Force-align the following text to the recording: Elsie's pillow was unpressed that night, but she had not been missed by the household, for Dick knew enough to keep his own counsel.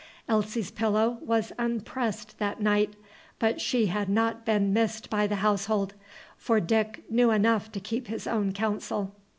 Elsie's 0.27 0.71
pillow 0.71 1.19
was 1.21 1.53
unpressed 1.59 2.39
that 2.39 2.59
night, 2.59 2.95
but 3.37 3.61
she 3.61 3.85
had 3.85 4.09
not 4.09 4.43
been 4.43 4.73
missed 4.73 5.11
by 5.11 5.27
the 5.27 5.35
household, 5.45 5.93
for 6.37 6.59
Dick 6.59 7.03
knew 7.07 7.29
enough 7.29 7.71
to 7.71 7.79
keep 7.79 8.07
his 8.07 8.25
own 8.25 8.51
counsel. 8.51 9.13